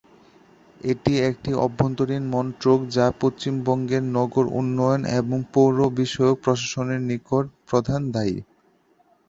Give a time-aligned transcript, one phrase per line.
[0.81, 7.09] এটি একটি অভ্যন্তরীণ মন্ত্রক যা পশ্চিমবঙ্গের নগর উন্নয়ন এবং পৌর বিষয়ক প্রশাসনের জন্য
[7.69, 8.37] প্রধানত দায়ী।